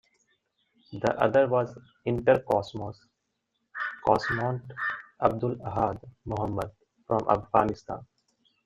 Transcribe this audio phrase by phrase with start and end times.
[0.93, 2.97] The other was Intercosmos
[4.07, 4.71] cosmonaut
[5.21, 6.71] Abdul Ahad Mohmand,
[7.05, 8.03] from Afghanistan.